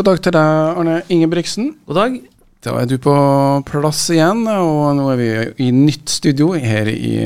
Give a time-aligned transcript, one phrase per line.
[0.00, 0.50] God dag til deg,
[0.80, 1.66] Arne Ingebrigtsen.
[1.84, 2.14] God dag.
[2.64, 3.12] Da er du på
[3.68, 5.26] plass igjen, og nå er vi
[5.60, 7.18] i nytt studio her i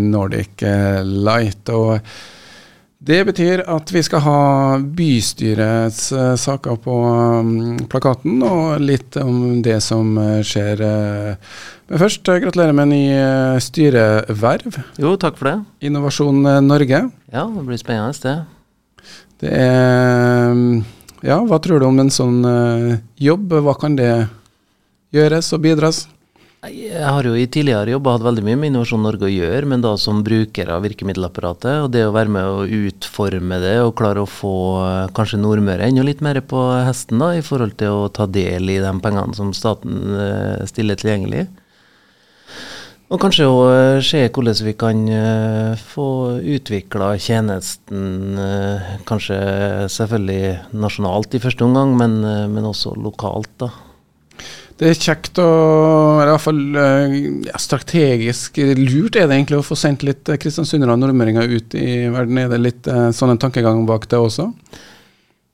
[0.00, 0.64] Nordic
[1.04, 1.68] Light.
[1.68, 2.00] og
[3.04, 4.38] det betyr at vi skal ha
[4.80, 7.52] bystyrets uh, saker på um,
[7.92, 10.80] plakaten, og litt om det som skjer.
[11.90, 13.02] Men først, gratulerer med ny
[13.60, 14.80] styreverv.
[14.96, 15.58] Jo, takk for det.
[15.84, 17.04] Innovasjon Norge.
[17.28, 18.38] Ja, det blir spennende, det.
[19.42, 20.01] Det er
[21.22, 22.42] Ja, hva tror du om en sånn
[23.22, 23.52] jobb?
[23.62, 24.10] Hva kan det
[25.14, 26.06] gjøres og bidras?
[26.62, 29.80] Jeg har jo i tidligere jobber hatt veldig mye med Innovasjon Norge å gjøre, men
[29.82, 31.80] da som bruker av virkemiddelapparatet.
[31.82, 34.52] Og det å være med å utforme det og klare å få
[34.84, 38.70] eh, kanskje Nordmøre enda litt mer på hesten da, i forhold til å ta del
[38.70, 41.48] i de pengene som staten eh, stiller tilgjengelig.
[43.12, 45.02] Og kanskje å eh, se hvordan vi kan
[45.92, 46.08] få
[46.56, 48.38] utvikla tjenesten,
[49.08, 49.38] kanskje
[49.92, 52.20] selvfølgelig nasjonalt i første omgang, men,
[52.54, 53.52] men også lokalt.
[53.60, 53.72] da.
[54.82, 57.12] Det er kjekt og i hvert fall eh,
[57.46, 61.76] ja, strategisk lurt er det egentlig å få sendt litt eh, kristiansundere og nordmøringer ut
[61.78, 62.40] i verden.
[62.40, 64.48] Er det litt sånn en tankegang bak det også?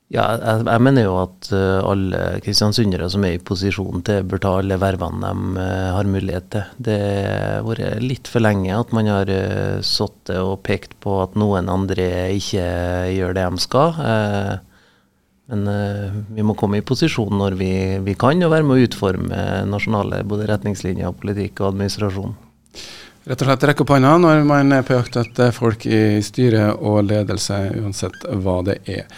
[0.09, 4.39] Ja, jeg, jeg mener jo at uh, alle kristiansundere som er i posisjon til, bør
[4.41, 6.71] ta alle vervene de uh, har mulighet til.
[6.87, 11.37] Det har vært litt for lenge at man har uh, sittet og pekt på at
[11.37, 12.65] noen andre ikke
[13.13, 13.99] gjør det de skal.
[15.49, 15.65] Men
[16.29, 17.71] vi må komme i posisjon når vi,
[18.05, 22.35] vi, kan, og være med å utforme nasjonale både retningslinjer, politikk og administrasjon.
[23.29, 26.71] Rett og slett rekke opp hånda når man er på jakt etter folk i styre
[26.77, 29.09] og ledelse, uansett hva det er.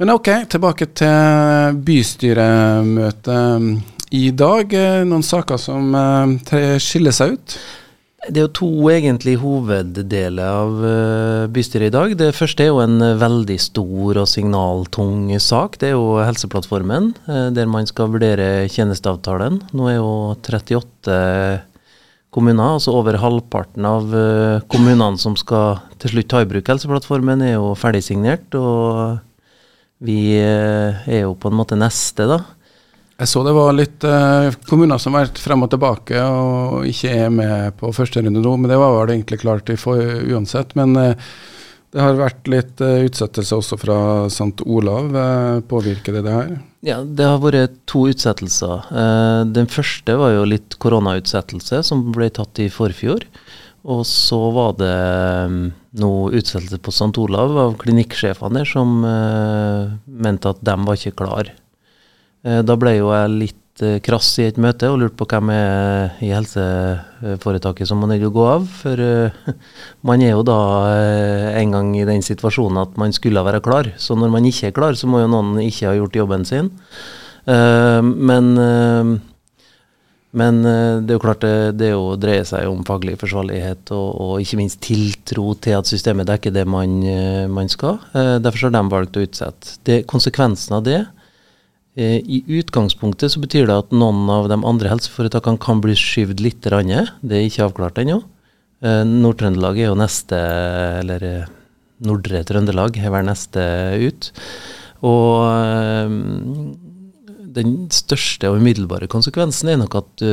[0.00, 3.82] Men ok, tilbake til bystyremøtet
[4.16, 4.72] i dag.
[5.08, 6.26] Noen saker som uh,
[6.80, 7.56] skiller seg ut?
[8.22, 12.14] Det er jo to egentlig hoveddeler av uh, bystyret i dag.
[12.18, 15.76] Det første er jo en veldig stor og signaltung sak.
[15.80, 19.60] Det er jo Helseplattformen, der man skal vurdere tjenesteavtalen.
[19.76, 21.18] Nå er jo 38
[22.32, 24.08] kommuner, altså over halvparten av
[24.72, 28.48] kommunene som skal til slutt ta i bruk Helseplattformen, er jo ferdigsignert.
[28.56, 29.20] Og
[30.02, 32.42] vi er jo på en måte neste, da.
[33.22, 37.12] Jeg så det var litt eh, kommuner som har vært frem og tilbake og ikke
[37.26, 40.74] er med på første runde nå, men det var vel egentlig klart for, uansett.
[40.78, 41.28] Men eh,
[41.92, 43.98] det har vært litt eh, utsettelse også fra
[44.32, 44.64] St.
[44.64, 45.12] Olav.
[45.14, 46.54] Eh, påvirker det det her?
[46.82, 48.88] Ja, det har vært to utsettelser.
[48.90, 53.28] Eh, den første var jo litt koronautsettelse, som ble tatt i forfjor.
[53.92, 54.96] Og så var det
[56.00, 57.12] noe utsettelse på St.
[57.20, 61.50] Olav av klinikksjefene der som uh, mente at de var ikke klar.
[62.46, 65.52] Uh, da ble jo jeg litt uh, krass i et møte og lurte på hvem
[65.52, 68.68] er i helseforetaket som man er å gå av.
[68.80, 69.04] For
[70.08, 70.60] man er jo da
[71.60, 73.92] en gang i den situasjonen at man skulle være klar.
[74.00, 76.72] Så når man ikke er klar, så må jo noen ikke ha gjort jobben sin.
[77.42, 78.52] Men,
[80.32, 84.34] men det er jo klart det, det jo dreier seg om faglig forsvarlighet og, og,
[84.40, 86.94] ikke minst tiltro til at systemet dekker det man,
[87.52, 87.98] man skal.
[88.14, 89.76] Derfor har de valgt å utsette.
[89.84, 91.02] Det, konsekvensen av det
[91.94, 96.40] Eh, I utgangspunktet så betyr det at noen av de andre helseforetakene kan bli skyvd
[96.40, 96.68] litt.
[96.72, 96.92] Rann.
[97.20, 98.22] Det er ikke avklart ennå.
[98.82, 100.38] Eh, Nord-Trøndelag er jo neste,
[101.02, 101.50] eller eh,
[102.06, 103.66] Nordre Trøndelag er vel neste
[104.00, 104.30] ut.
[105.02, 105.42] Og
[107.56, 110.24] den største og umiddelbare konsekvensen er nok at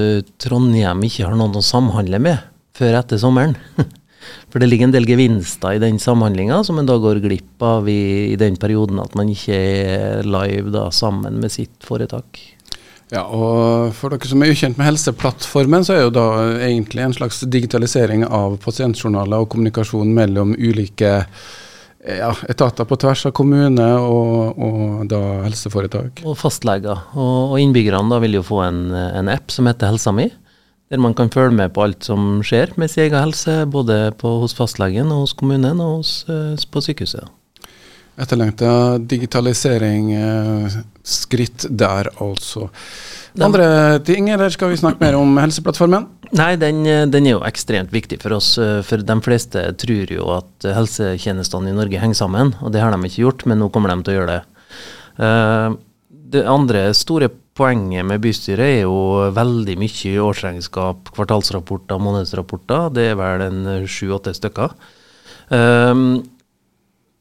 [0.41, 2.43] Trondheim ikke har noen å samhandle med
[2.79, 3.57] før etter sommeren.
[4.49, 7.89] For det ligger en del gevinster i den samhandlinga som en da går glipp av
[7.89, 12.41] i, i, den perioden at man ikke er live da sammen med sitt foretak.
[13.09, 16.27] Ja, og For dere som er ukjent med Helseplattformen, så er jo da
[16.61, 21.23] egentlig en slags digitalisering av pasientjournaler og kommunikasjon mellom ulike
[22.05, 26.23] ja, etater på tvers av kommune og, og da helseforetak.
[26.27, 27.07] Og fastleger.
[27.15, 30.29] Og, og innbyggerne da vil jo få en, en app som heter Helsa mi
[30.89, 34.39] der man kan følge med på alt som skjer med sin egen helse, både på,
[34.41, 37.29] hos fastlegen og hos kommunen og hos, uh, på sykehuset.
[38.19, 42.67] Etterlengta digitalisering, uh, skritt der altså.
[43.39, 46.07] Andre ting, eller skal vi snakke mer om Helseplattformen?
[46.35, 48.51] Nei, den, den, er jo ekstremt viktig for oss.
[48.61, 52.93] Eh, for de fleste tror jo at helsetjenestene i Norge henger sammen, og det har
[52.93, 54.41] de ikke gjort, men nå kommer de til å gjøre det.
[56.29, 62.91] Det andre store poenget med bystyret er jo veldig mye årsregnskap, kvartalsrapporter, månedsrapporter.
[62.95, 64.75] Det er vel en sju-åtte stykker.
[65.49, 66.21] Um,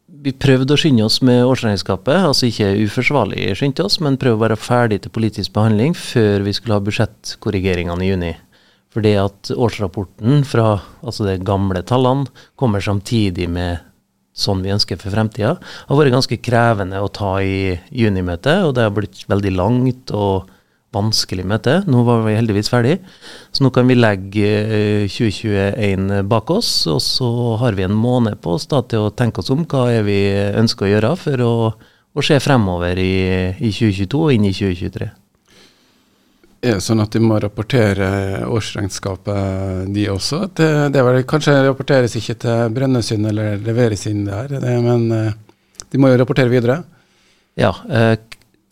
[0.09, 4.45] vi prøvde å skynde oss med årsregnskapet, altså ikke uforsvarlig skynde oss, men prøve å
[4.47, 8.33] være ferdig til politisk behandling før vi skulle ha budsjettkorrigeringene i juni.
[8.95, 13.85] Fordi at årsrapporten fra altså de gamle tallene kommer samtidig med
[14.39, 15.57] sånn vi ønsker for fremtida.
[15.59, 20.49] Har vært ganske krevende å ta i junimøtet, og det har blitt veldig langt og
[20.94, 21.90] vanskelig med dette.
[21.90, 22.96] Nå var vi heldigvis ferdig,
[23.52, 24.50] så nå kan vi legge
[25.12, 26.73] 2021 eh, bak oss.
[26.90, 27.31] Og så
[27.62, 30.20] har vi en måned på oss da, til å tenke oss om hva er vi
[30.32, 31.55] ønsker å gjøre for å,
[32.14, 33.14] å se fremover i,
[33.58, 35.11] i 2022 og inn i 2023.
[36.58, 38.08] Er det sånn at de må rapportere
[38.50, 40.40] årsregnskapet, de også?
[40.58, 45.37] Det, det vel, kanskje rapporteres ikke til Brønnøysund eller leveres inn der, det, men eh,
[45.93, 46.81] de må jo rapportere videre?
[47.58, 48.17] Ja, eh,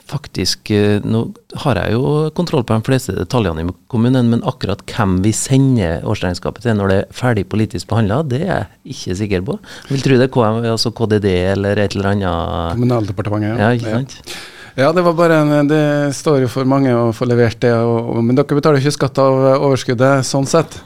[0.07, 1.23] faktisk eh, Nå
[1.65, 6.05] har jeg jo kontroll på de fleste detaljene i kommunen, men akkurat hvem vi sender
[6.07, 9.61] årsregnskapet til når det er ferdig politisk behandla, det er jeg ikke sikker på.
[9.87, 13.65] Jeg vil tro det er KM, altså KDD eller et eller annet Kommunaldepartementet, ja.
[13.65, 14.21] ja ikke sant?
[14.27, 14.45] Ja.
[14.77, 17.73] Ja, det en, det står jo for mange å få levert det.
[17.73, 20.77] Og, men dere betaler ikke skatt av overskuddet sånn sett.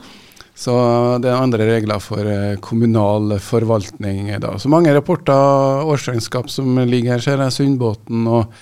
[0.54, 0.74] Så
[1.18, 4.28] det er andre regler for eh, kommunal forvaltning.
[4.38, 4.52] da.
[4.62, 7.56] Så mange rapporter, årsregnskap som ligger her, ser jeg.
[7.56, 8.54] Sundbåten og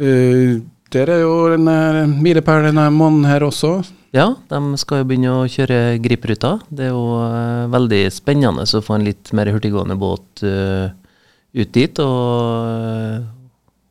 [0.00, 0.62] uh,
[0.94, 1.68] Der er jo en
[2.22, 3.82] milepæl denne måneden her også.
[4.14, 6.58] Ja, de skal jo begynne å kjøre Grip-ruta.
[6.70, 10.92] Det er jo uh, veldig spennende å få en litt mer hurtiggående båt uh,
[11.54, 11.98] ut dit.
[11.98, 13.24] Og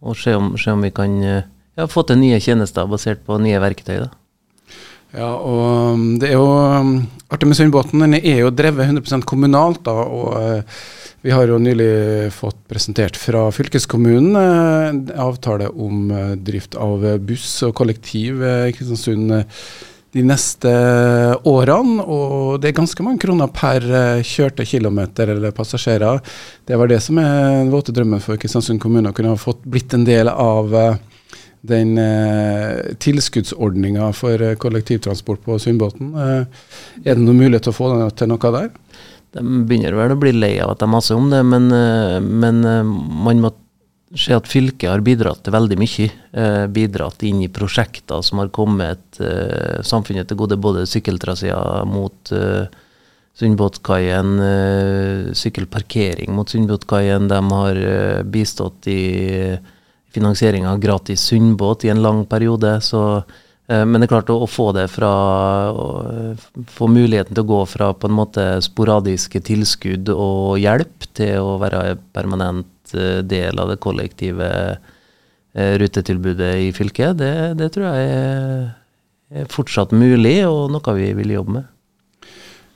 [0.03, 1.45] og se om, se om vi kan eh,
[1.79, 4.03] ja, få til nye tjenester basert på nye verktøy.
[4.03, 4.09] da.
[5.13, 6.95] Ja, og um, det er jo um,
[7.29, 7.45] artig
[8.17, 9.83] er jo drevet 100% kommunalt.
[9.85, 10.81] da, og uh,
[11.21, 17.61] Vi har jo nylig fått presentert fra fylkeskommunen en avtale om uh, drift av buss
[17.63, 19.37] og kollektiv i Kristiansund
[20.13, 20.73] de neste
[21.45, 22.01] årene.
[22.01, 23.85] Og det er ganske mange kroner per
[24.25, 26.25] kjørte kilometer eller passasjerer.
[26.65, 29.61] Det var det som er den våte drømmen for Kristiansund kommune, å kunne ha fått
[29.61, 30.73] blitt en del av
[31.63, 36.13] den eh, tilskuddsordninga for kollektivtransport på Sundbåten.
[36.13, 36.63] Eh,
[37.05, 38.71] er det noen mulighet til å få til noe der?
[39.33, 41.71] De begynner vel å bli lei av at de maser om det, men,
[42.21, 43.49] men man må
[44.13, 46.07] se at fylket har bidratt til veldig mye.
[46.31, 52.33] Eh, bidratt inn i prosjekter som har kommet eh, samfunnet til gode, både sykkeltraseer mot
[52.35, 52.65] eh,
[53.33, 57.27] Sundbåtkaien, eh, sykkelparkering mot Sundbåtkaien.
[57.31, 59.01] De har eh, bistått i
[60.13, 62.79] finansiering av gratis Sundbåt i en lang periode.
[62.81, 63.23] så
[63.67, 65.13] eh, men det er klart å, å få det fra
[65.71, 65.87] å,
[66.73, 71.57] Få muligheten til å gå fra på en måte sporadiske tilskudd og hjelp til å
[71.61, 74.47] være en permanent Eh, del av det kollektive
[75.53, 78.67] eh, rutetilbudet i fylket, det, det tror jeg er,
[79.33, 81.71] er, fortsatt mulig, og noe vi vil jobbe med.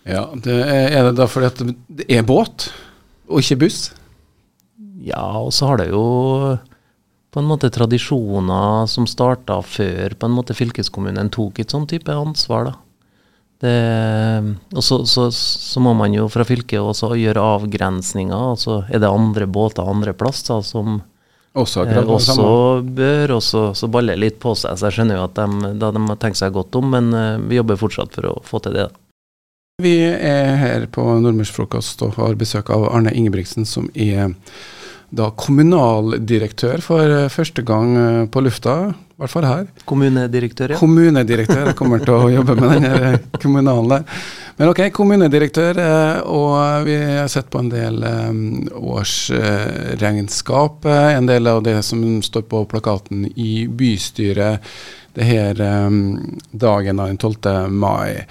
[0.08, 1.62] Ja, det er, er, det da fordi at
[2.00, 2.70] det er båt,
[3.30, 3.82] og ikke buss?
[5.06, 6.04] Ja, og så har det jo
[7.38, 12.10] på en måte tradisjoner som starta før på en måte fylkeskommunen tok et sånn type
[12.10, 12.72] ansvar.
[12.72, 12.72] da.
[14.74, 18.34] Og så, så, så, må man jo fra fylket også gjøre avgrensninger.
[18.34, 21.04] altså Er det andre båter andre plasser som
[21.54, 24.74] også, eh, også bør også så baller litt på seg.
[24.74, 27.36] Så jeg skjønner jo at de, da de har tenkt seg godt om, men eh,
[27.46, 28.88] vi jobber fortsatt for å få til det.
[29.86, 34.34] Vi er her på Nordmørsfrokost og har besøk av Arne Ingebrigtsen, som er
[35.10, 39.68] da kommunaldirektør for eh, første gang eh, på lufta, i hvert fall her.
[39.88, 40.80] Kommunedirektør, ja.
[40.82, 41.72] Kommunedirektør.
[41.72, 44.02] Jeg kommer til å jobbe med den kommunalen kommunale.
[44.58, 45.80] Men ok, kommunedirektør,
[46.26, 48.02] og vi har sett på en del
[48.74, 50.86] årsregnskap.
[50.90, 54.66] En del av det som står på plakaten i bystyret
[55.18, 55.62] det her
[56.52, 57.70] dagen den 12.
[57.70, 58.26] mai.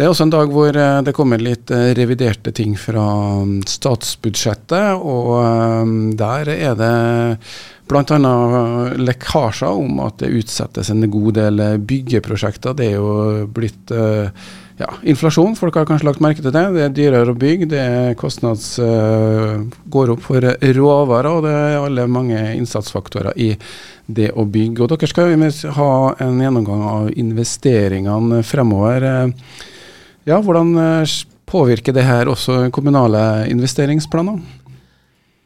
[0.00, 3.02] Det er også en dag hvor eh, det kommer litt eh, reviderte ting fra
[3.44, 6.94] mm, statsbudsjettet, og eh, der er det
[7.90, 8.30] bl.a.
[8.96, 12.78] lekkasjer om at det utsettes en god del byggeprosjekter.
[12.78, 16.62] Det er jo blitt ja, inflasjon, folk har kanskje lagt merke til det.
[16.78, 20.46] Det er dyrere å bygge, det er kostnads går opp for
[20.78, 23.50] råvarer, og det er alle mange innsatsfaktorer i
[24.06, 24.86] det å bygge.
[24.86, 25.90] Og dere skal ha
[26.24, 29.10] en gjennomgang av investeringene fremover.
[30.28, 31.12] Ja, Hvordan eh,
[31.48, 34.40] påvirker det her også kommunale investeringsplaner?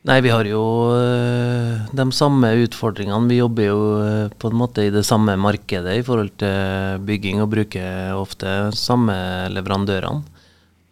[0.04, 3.31] Nei, Vi har jo øh, de samme utfordringene.
[3.31, 7.40] Vi jobber jo øh, på en måte i det samme markedet i forhold til bygging,
[7.40, 9.14] og bruker ofte samme
[9.54, 10.25] leverandørene.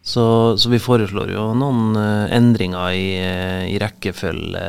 [0.03, 0.23] Så,
[0.59, 1.95] så vi foreslår jo noen
[2.35, 3.05] endringer i,
[3.71, 4.63] i rekkefølge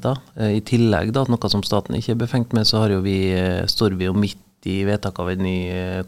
[0.00, 0.14] da.
[0.48, 3.18] I tillegg da, noe som staten ikke er befengt med, så vi,
[3.68, 5.58] står vi jo midt i vedtak av en ny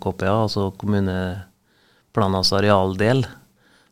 [0.00, 1.18] KPA, altså kommune
[2.14, 3.24] planas arealdel,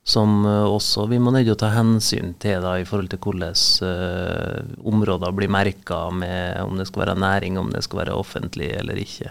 [0.03, 3.55] som eh, også vi må nødt å ta hensyn til da, i forhold til hvordan
[3.87, 8.73] uh, områder blir merka med om det skal være næring, om det skal være offentlig
[8.81, 9.31] eller ikke.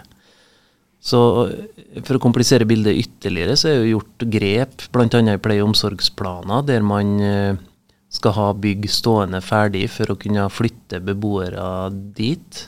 [1.02, 5.06] Så eh, For å komplisere bildet ytterligere, så er det gjort grep bl.a.
[5.08, 7.16] i pleie- og omsorgsplaner, der man
[8.12, 11.64] skal ha bygg stående ferdig for å kunne flytte beboere
[12.16, 12.66] dit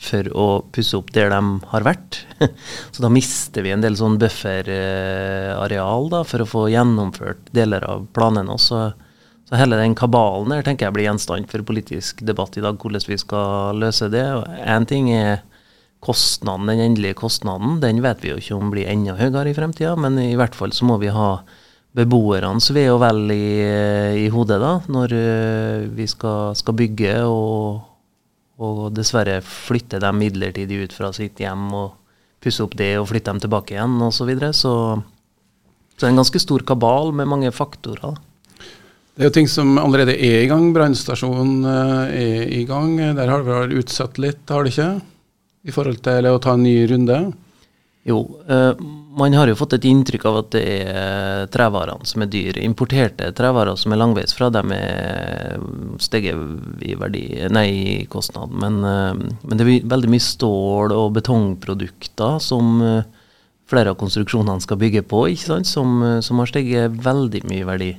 [0.00, 1.40] for å pusse opp der de
[1.72, 2.22] har vært.
[2.94, 8.06] Så da mister vi en del sånn bufferareal da, for å få gjennomført deler av
[8.16, 8.56] planene.
[8.60, 8.86] Så,
[9.48, 13.06] så hele den kabalen der tenker jeg blir gjenstand for politisk debatt i dag, hvordan
[13.10, 14.24] vi skal løse det.
[14.64, 15.42] Én ting er
[16.00, 17.76] kostnaden, den endelige kostnaden.
[17.84, 20.72] Den vet vi jo ikke om blir enda høyere i fremtida, men i hvert fall
[20.72, 21.34] så må vi ha
[21.96, 23.50] beboernes ve og vel i,
[24.22, 27.89] i, hodet da, når uh, vi skal, skal bygge og,
[28.60, 31.96] og, dessverre flytte dem midlertidig ut fra sitt hjem og
[32.40, 34.20] pusse opp det og flytte dem tilbake igjen osv.
[34.20, 34.52] Så, videre.
[34.56, 34.74] så
[36.00, 38.14] så det er en ganske stor kabal med mange faktorer.
[39.12, 40.70] Det er jo ting som allerede er i gang.
[40.72, 42.94] Brannstasjonen uh, er i gang.
[43.18, 44.86] Der har det vært utsatt litt, har det ikke?
[45.68, 47.18] I forhold til å ta en ny runde?
[48.08, 48.80] Jo, uh,
[49.20, 52.62] man har jo fått et inntrykk av at det er trevarene som er dyr.
[52.64, 55.60] Importerte trevarer som er langveis fra dem, er
[56.02, 56.36] steget
[56.84, 58.52] i verdi, nei, kostnad.
[58.52, 63.08] Men, eh, men, det er veldig mye stål- og betongprodukter som eh,
[63.70, 65.26] flere av konstruksjonene skal bygge på?
[65.64, 67.92] Som, eh, som har steget veldig mye verdi.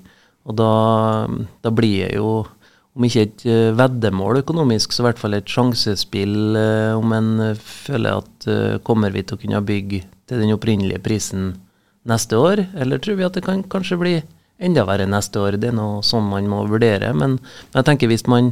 [0.46, 1.28] Og da,
[1.62, 2.42] da blir det jo
[2.92, 3.44] om ikke et
[3.78, 6.58] veddemål økonomisk, så i hvert fall et sjansespill
[6.98, 11.54] om en føler at kommer vi til å kunne bygge til den opprinnelige prisen
[12.04, 14.16] neste år, eller tror vi at det kan kanskje bli
[14.62, 15.58] enda verre neste år?
[15.62, 17.12] Det er noe sånn man må vurdere.
[17.18, 17.40] Men,
[17.74, 18.52] jeg tenker hvis man,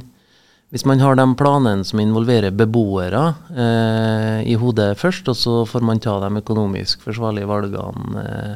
[0.74, 5.86] hvis man har de planene som involverer beboere eh, i hodet først, og så får
[5.86, 8.56] man ta de økonomisk forsvarlige valgene eh,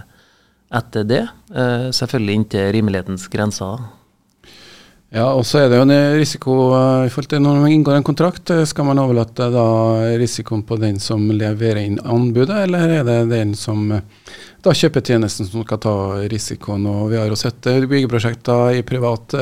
[0.73, 3.83] etter det, eh, selvfølgelig inntil rimelighetens grenser.
[5.13, 7.99] Ja, og så er det jo en risiko eh, i forhold til når man inngår
[7.99, 8.49] en kontrakt.
[8.49, 9.65] Eh, skal man overlate da
[10.17, 14.01] risikoen på den som leverer inn anbudet, eller er det den som eh,
[14.65, 15.95] da kjøper tjenesten som skal ta
[16.33, 16.89] risikoen?
[16.89, 19.37] Og vi har jo sett byggeprosjekter i privat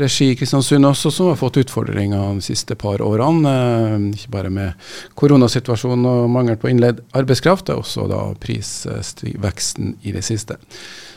[0.00, 3.54] regi i Kristiansund også som har fått utfordringer de siste par årene.
[4.16, 4.88] Ikke bare med
[5.20, 10.56] koronasituasjonen og mangel på innleid arbeidskraft, det er også da prisveksten i det siste.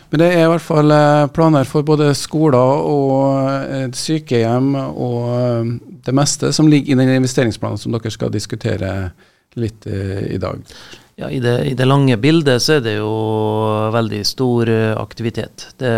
[0.10, 5.18] Men det er i hvert fall eh, planer for både skoler og eh, sykehjem og
[5.34, 5.74] eh,
[6.08, 8.94] det meste som ligger i den investeringsplanen som dere skal diskutere
[9.58, 10.60] litt i dag.
[11.18, 13.10] Ja, i det, i det, lange bildet så er det jo
[13.90, 14.70] veldig stor
[15.02, 15.66] aktivitet.
[15.82, 15.90] Det,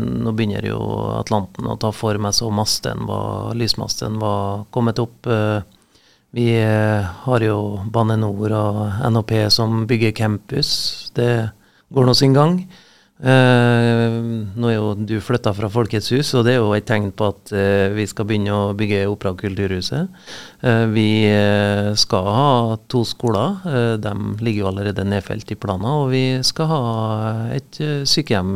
[0.00, 0.78] nå begynner jo
[1.18, 5.28] Atlanten å ta for meg så masten var, lysmasten var kommet opp.
[6.32, 7.58] Vi har jo
[7.92, 8.80] Bane Nor og
[9.12, 10.72] NHP som bygger campus.
[11.12, 11.30] Det
[11.92, 12.62] går nå sin gang.
[13.16, 17.08] Uh, nå er jo du flytta fra Folkets hus, og det er jo et tegn
[17.16, 20.12] på at uh, vi skal begynne å bygge Opera Kulturhuset.
[20.60, 21.24] Uh, vi
[21.96, 23.56] skal ha to skoler.
[24.02, 24.12] de
[24.44, 26.04] ligger jo allerede nedfelt i planer.
[26.04, 26.82] Og vi skal ha
[27.56, 28.52] et sykehjem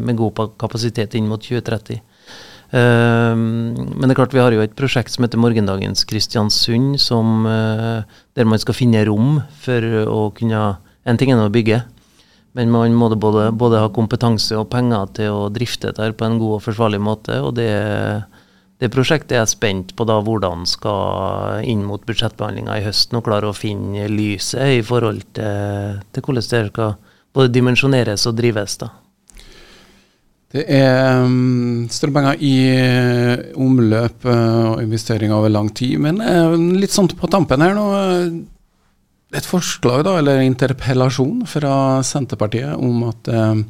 [0.00, 2.00] med god kapasitet inn mot 2030.
[2.74, 8.48] men det er klart vi har jo et prosjekt som heter Morgendagens Kristiansund, som, der
[8.48, 10.64] man skal finne rom for å kunne
[11.04, 11.82] En ting er å bygge,
[12.54, 16.38] men man må både, både, ha kompetanse og penger til å drifte dette på en
[16.38, 17.40] god og forsvarlig måte.
[17.42, 17.70] og det,
[18.78, 23.24] det prosjektet er jeg spent på da hvordan skal inn mot budsjettbehandlinga i høst nå
[23.26, 26.94] klare å finne lyset i forhold til, til hvordan det skal
[27.34, 28.78] både dimensjoneres og drives.
[28.78, 28.92] da.
[30.54, 31.24] Det er
[31.90, 35.98] større penger i uh, omløp uh, og investeringer over lang tid.
[35.98, 37.88] Men uh, litt sånn på tampen her nå
[39.34, 43.62] et forslag, da, eller interpellasjon fra Senterpartiet om at eh,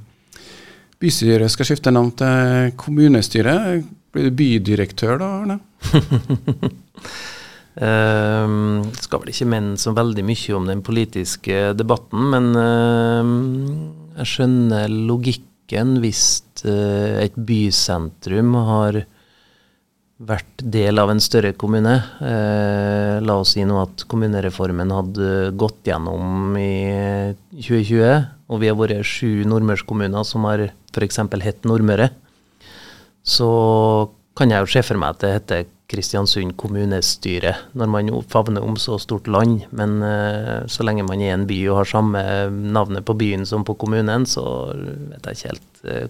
[1.03, 3.57] bystyret skal skifte navn til kommunestyre.
[4.15, 5.59] Blir du bydirektør da, Arne?
[7.75, 13.33] Uh, skal vel ikke mene så veldig mye om den politiske debatten, men uh,
[14.21, 16.23] jeg skjønner logikken hvis
[16.69, 19.03] uh, et bysentrum har
[20.29, 21.95] vært del av en større kommune.
[22.25, 28.79] Eh, la oss si nå at kommunereformen hadde gått gjennom i 2020, og vi har
[28.79, 31.23] vært sju nordmørskommuner som har f.eks.
[31.45, 32.11] hett Nordmøre.
[33.25, 33.49] Så
[34.37, 38.77] kan jeg jo se for meg at det heter Kristiansund kommunestyre, når man favner om
[38.81, 39.67] så stort land.
[39.77, 43.67] Men eh, så lenge man er en by og har samme navnet på byen som
[43.67, 46.07] på kommunen, så vet jeg ikke helt eh,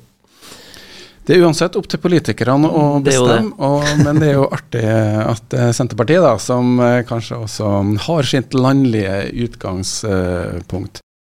[1.25, 5.57] det er uansett opp til politikerne å bestemme, og, men det er jo artig at
[5.57, 7.71] eh, Senterpartiet, da, som eh, kanskje også
[8.07, 9.16] har sitt landlige
[9.47, 11.03] utgangspunkt,